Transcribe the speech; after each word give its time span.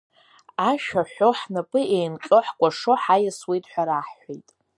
Ашәа 0.69 1.01
ҳәо, 1.11 1.29
ҳнапы 1.39 1.79
еинҟьо, 1.97 2.37
ҳкәашо 2.47 2.93
ҳаиасуеит 3.03 3.65
ҳәа 3.71 3.83
раҳҳәеит. 3.87 4.47